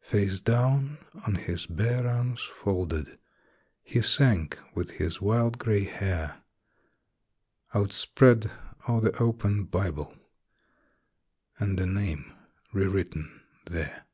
Face 0.00 0.40
down 0.40 0.96
on 1.26 1.34
his 1.34 1.66
bare 1.66 2.08
arms 2.08 2.40
folded 2.40 3.18
he 3.82 4.00
sank 4.00 4.58
with 4.74 4.92
his 4.92 5.20
wild 5.20 5.58
grey 5.58 5.84
hair 5.84 6.40
Outspread 7.74 8.50
o'er 8.88 9.02
the 9.02 9.14
open 9.22 9.64
Bible 9.64 10.16
and 11.58 11.78
a 11.78 11.84
name 11.84 12.32
re 12.72 12.86
written 12.86 13.42
there. 13.66 14.06